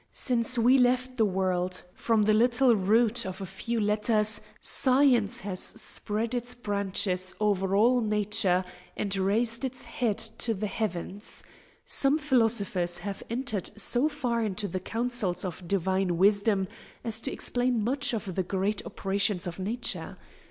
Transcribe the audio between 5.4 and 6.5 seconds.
has spread